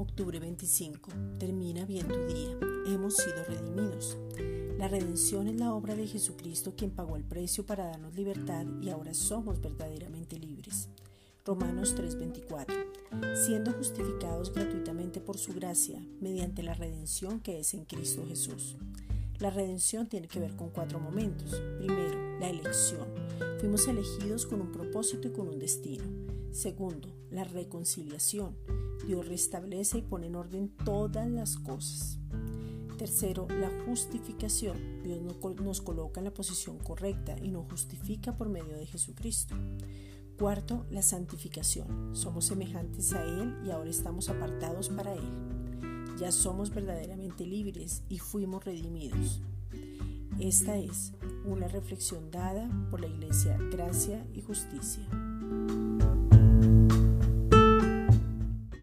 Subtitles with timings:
[0.00, 1.10] Octubre 25.
[1.38, 2.58] Termina bien tu día.
[2.86, 4.16] Hemos sido redimidos.
[4.78, 8.88] La redención es la obra de Jesucristo quien pagó el precio para darnos libertad y
[8.88, 10.88] ahora somos verdaderamente libres.
[11.44, 12.74] Romanos 3:24.
[13.44, 18.78] Siendo justificados gratuitamente por su gracia, mediante la redención que es en Cristo Jesús.
[19.38, 21.60] La redención tiene que ver con cuatro momentos.
[21.76, 23.06] Primero, la elección.
[23.58, 26.04] Fuimos elegidos con un propósito y con un destino.
[26.52, 28.56] Segundo, la reconciliación.
[29.06, 32.18] Dios restablece y pone en orden todas las cosas.
[32.98, 35.02] Tercero, la justificación.
[35.02, 39.54] Dios nos coloca en la posición correcta y nos justifica por medio de Jesucristo.
[40.38, 42.14] Cuarto, la santificación.
[42.14, 45.50] Somos semejantes a Él y ahora estamos apartados para Él
[46.20, 49.40] ya somos verdaderamente libres y fuimos redimidos.
[50.38, 51.14] Esta es
[51.46, 55.08] una reflexión dada por la Iglesia Gracia y Justicia.